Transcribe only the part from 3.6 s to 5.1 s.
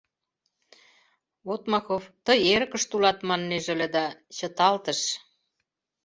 ыле да чыталтыш.